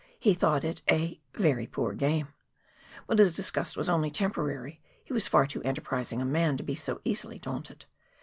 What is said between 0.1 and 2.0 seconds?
He thought it a "Very poor